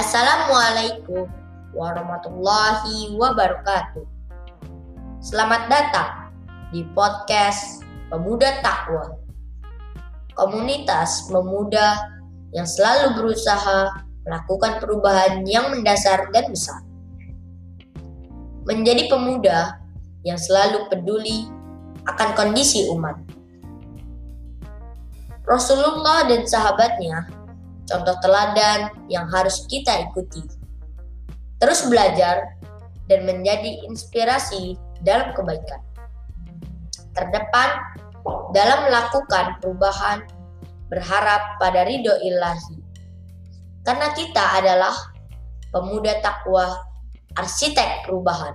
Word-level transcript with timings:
Assalamualaikum 0.00 1.28
warahmatullahi 1.76 3.12
wabarakatuh. 3.20 4.00
Selamat 5.20 5.68
datang 5.68 6.32
di 6.72 6.88
podcast 6.96 7.84
Pemuda 8.08 8.64
Takwa. 8.64 9.12
Komunitas 10.32 11.28
pemuda 11.28 12.16
yang 12.56 12.64
selalu 12.64 13.12
berusaha 13.12 13.92
melakukan 14.24 14.80
perubahan 14.80 15.44
yang 15.44 15.68
mendasar 15.68 16.32
dan 16.32 16.48
besar. 16.48 16.80
Menjadi 18.64 19.04
pemuda 19.12 19.84
yang 20.24 20.40
selalu 20.40 20.88
peduli 20.88 21.44
akan 22.08 22.32
kondisi 22.32 22.88
umat. 22.88 23.20
Rasulullah 25.44 26.24
dan 26.24 26.48
sahabatnya 26.48 27.39
contoh 27.90 28.14
teladan 28.22 28.94
yang 29.10 29.26
harus 29.34 29.66
kita 29.66 30.06
ikuti. 30.06 30.46
Terus 31.58 31.84
belajar 31.90 32.56
dan 33.10 33.26
menjadi 33.26 33.82
inspirasi 33.90 34.78
dalam 35.02 35.34
kebaikan. 35.34 35.82
Terdepan 37.10 37.70
dalam 38.54 38.86
melakukan 38.86 39.58
perubahan 39.58 40.22
berharap 40.86 41.58
pada 41.58 41.82
ridho 41.82 42.14
ilahi. 42.22 42.78
Karena 43.82 44.14
kita 44.14 44.62
adalah 44.62 44.94
pemuda 45.74 46.22
takwa 46.22 46.78
arsitek 47.34 48.06
perubahan. 48.06 48.54